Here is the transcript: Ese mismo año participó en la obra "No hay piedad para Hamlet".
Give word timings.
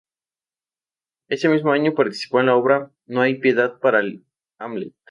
Ese 1.27 1.47
mismo 1.47 1.73
año 1.73 1.93
participó 1.93 2.39
en 2.39 2.47
la 2.47 2.55
obra 2.55 2.91
"No 3.05 3.21
hay 3.21 3.35
piedad 3.35 3.77
para 3.77 4.01
Hamlet". 4.57 4.95